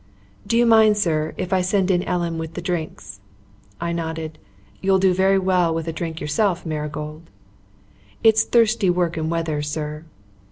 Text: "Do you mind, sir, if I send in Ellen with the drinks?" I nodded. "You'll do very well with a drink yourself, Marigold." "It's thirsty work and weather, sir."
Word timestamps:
"Do 0.47 0.57
you 0.57 0.65
mind, 0.65 0.97
sir, 0.97 1.35
if 1.37 1.53
I 1.53 1.61
send 1.61 1.91
in 1.91 2.01
Ellen 2.01 2.39
with 2.39 2.55
the 2.55 2.59
drinks?" 2.63 3.19
I 3.79 3.91
nodded. 3.91 4.39
"You'll 4.81 4.97
do 4.97 5.13
very 5.13 5.37
well 5.37 5.75
with 5.75 5.87
a 5.87 5.93
drink 5.93 6.19
yourself, 6.19 6.65
Marigold." 6.65 7.29
"It's 8.23 8.43
thirsty 8.43 8.89
work 8.89 9.15
and 9.15 9.29
weather, 9.29 9.61
sir." 9.61 10.05